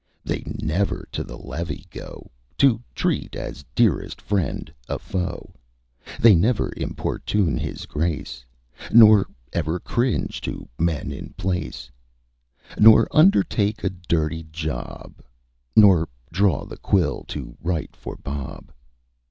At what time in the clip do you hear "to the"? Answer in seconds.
1.11-1.37